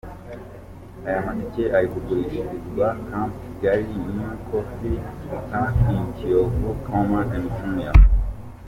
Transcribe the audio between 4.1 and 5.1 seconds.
Neo Café,